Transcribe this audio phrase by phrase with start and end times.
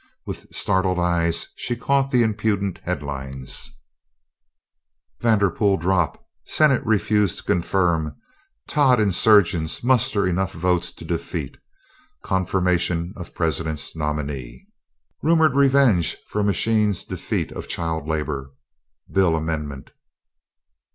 [0.25, 3.69] With startled eyes she caught the impudent headlines:
[5.19, 8.15] VANDERPOOL DROPPED Senate Refuses to Confirm
[8.67, 11.59] Todd Insurgents Muster Enough Votes to Defeat
[12.23, 14.65] Confirmation of President's Nominee
[15.21, 18.53] Rumored Revenge for Machine's Defeat of Child Labor
[19.07, 19.91] Bill Amendment.